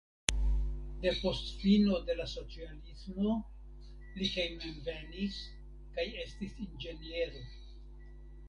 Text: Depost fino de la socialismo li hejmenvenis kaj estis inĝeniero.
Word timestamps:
Depost 1.01 1.51
fino 1.63 1.99
de 2.07 2.15
la 2.21 2.25
socialismo 2.31 3.35
li 4.17 4.31
hejmenvenis 4.33 5.39
kaj 5.99 6.07
estis 6.27 6.61
inĝeniero. 6.69 7.45